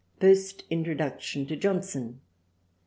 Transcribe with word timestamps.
First 0.19 0.63
introduction 0.71 1.45
to 1.45 1.55
Johnson. 1.55 2.21